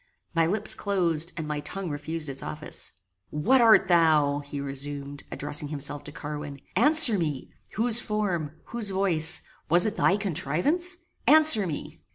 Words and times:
My 0.33 0.47
lips 0.47 0.73
closed, 0.73 1.31
and 1.37 1.47
my 1.47 1.59
tongue 1.59 1.91
refused 1.91 2.27
its 2.27 2.41
office. 2.41 2.93
"What 3.29 3.61
art 3.61 3.87
thou?" 3.87 4.39
he 4.39 4.59
resumed, 4.59 5.23
addressing 5.31 5.67
himself 5.67 6.03
to 6.05 6.11
Carwin. 6.11 6.59
"Answer 6.75 7.19
me; 7.19 7.51
whose 7.73 8.01
form 8.01 8.53
whose 8.69 8.89
voice 8.89 9.43
was 9.69 9.85
it 9.85 9.97
thy 9.97 10.17
contrivance? 10.17 10.97
Answer 11.27 11.67
me." 11.67 12.01